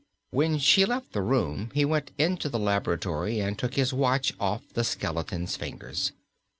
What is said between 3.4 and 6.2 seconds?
took his watch off the skeleton's fingers.